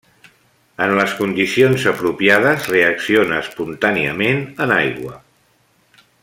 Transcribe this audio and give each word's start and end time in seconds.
En 0.85 0.93
les 0.99 1.11
condicions 1.19 1.85
apropiades 1.91 2.65
reacciona 2.73 3.37
espontàniament 3.45 4.43
en 4.67 4.75
aigua. 4.81 5.15